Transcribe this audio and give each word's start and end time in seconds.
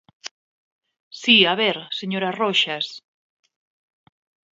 Si, 1.21 1.37
a 1.51 1.53
ver, 1.61 1.77
señora 1.99 2.35
Roxas. 2.41 2.85